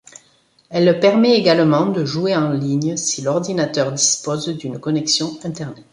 Elle 0.71 0.99
permet 0.99 1.35
également 1.37 1.85
de 1.85 2.05
jouer 2.05 2.35
en 2.35 2.49
ligne 2.49 2.97
si 2.97 3.21
l'ordinateur 3.21 3.91
dispose 3.91 4.47
d'une 4.49 4.79
connexion 4.79 5.29
Internet. 5.43 5.85